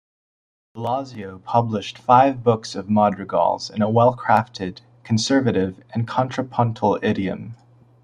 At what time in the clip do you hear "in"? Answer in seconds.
3.69-3.83